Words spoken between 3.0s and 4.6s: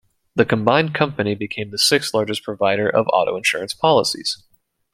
auto insurance policies.